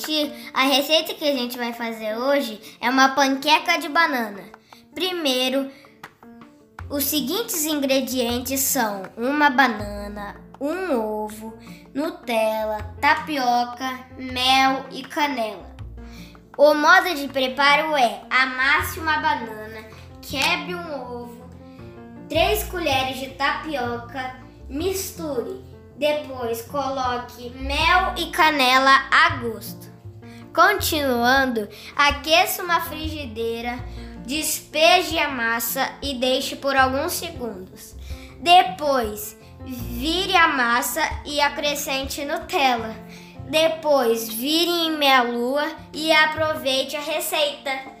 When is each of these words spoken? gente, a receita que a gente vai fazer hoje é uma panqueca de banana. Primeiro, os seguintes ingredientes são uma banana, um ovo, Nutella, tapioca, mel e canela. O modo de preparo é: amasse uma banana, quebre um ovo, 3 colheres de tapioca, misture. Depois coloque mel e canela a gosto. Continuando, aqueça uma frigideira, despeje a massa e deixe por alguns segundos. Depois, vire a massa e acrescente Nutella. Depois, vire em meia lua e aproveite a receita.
gente, 0.00 0.50
a 0.54 0.62
receita 0.62 1.14
que 1.14 1.28
a 1.28 1.34
gente 1.34 1.58
vai 1.58 1.72
fazer 1.72 2.16
hoje 2.16 2.60
é 2.80 2.88
uma 2.88 3.10
panqueca 3.10 3.78
de 3.78 3.88
banana. 3.88 4.42
Primeiro, 4.94 5.70
os 6.88 7.04
seguintes 7.04 7.66
ingredientes 7.66 8.60
são 8.60 9.02
uma 9.16 9.50
banana, 9.50 10.36
um 10.60 10.98
ovo, 10.98 11.56
Nutella, 11.94 12.94
tapioca, 13.00 14.06
mel 14.16 14.86
e 14.90 15.02
canela. 15.02 15.70
O 16.56 16.74
modo 16.74 17.14
de 17.14 17.28
preparo 17.28 17.96
é: 17.96 18.22
amasse 18.30 18.98
uma 18.98 19.18
banana, 19.18 19.84
quebre 20.22 20.74
um 20.74 21.22
ovo, 21.22 21.50
3 22.28 22.64
colheres 22.64 23.18
de 23.18 23.30
tapioca, 23.30 24.36
misture. 24.68 25.68
Depois 25.96 26.62
coloque 26.62 27.50
mel 27.50 28.14
e 28.16 28.30
canela 28.30 29.02
a 29.10 29.36
gosto. 29.36 29.79
Continuando, 30.54 31.68
aqueça 31.94 32.62
uma 32.62 32.80
frigideira, 32.80 33.78
despeje 34.26 35.18
a 35.18 35.28
massa 35.28 35.88
e 36.02 36.14
deixe 36.14 36.56
por 36.56 36.76
alguns 36.76 37.12
segundos. 37.12 37.94
Depois, 38.40 39.36
vire 39.64 40.34
a 40.34 40.48
massa 40.48 41.02
e 41.24 41.40
acrescente 41.40 42.24
Nutella. 42.24 42.96
Depois, 43.48 44.28
vire 44.28 44.70
em 44.70 44.96
meia 44.96 45.22
lua 45.22 45.64
e 45.92 46.10
aproveite 46.12 46.96
a 46.96 47.00
receita. 47.00 47.99